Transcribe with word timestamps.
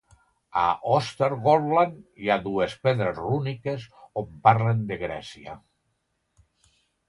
A 0.61 0.67
Östergötland 0.95 1.99
hi 2.23 2.31
ha 2.31 2.39
dues 2.47 2.75
pedres 2.87 3.21
rúniques 3.27 3.87
on 4.23 4.33
parlen 4.49 4.85
de 4.93 5.01
Grècia. 5.07 5.59